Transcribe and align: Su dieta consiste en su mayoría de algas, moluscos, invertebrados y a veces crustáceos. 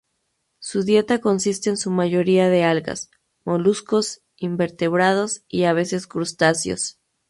Su 0.57 0.81
dieta 0.83 1.21
consiste 1.21 1.69
en 1.69 1.77
su 1.77 1.91
mayoría 1.91 2.49
de 2.49 2.63
algas, 2.63 3.11
moluscos, 3.45 4.23
invertebrados 4.35 5.43
y 5.47 5.65
a 5.65 5.73
veces 5.73 6.07
crustáceos. 6.07 6.97